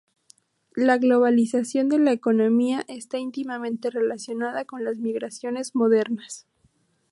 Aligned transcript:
La 0.75 0.97
globalización 0.97 1.87
de 1.87 1.99
la 1.99 2.11
economía 2.11 2.83
está 2.87 3.19
íntimamente 3.19 3.91
relacionada 3.91 4.65
con 4.65 4.83
las 4.83 4.97
migraciones 4.97 5.75
modernas. 5.75 6.47